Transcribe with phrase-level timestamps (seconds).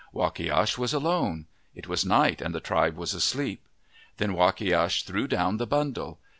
[0.15, 1.45] Wakiash was alone.
[1.75, 3.67] It was night and the tribe was asleep.
[4.17, 6.17] Then Wakiash threw down the bundle.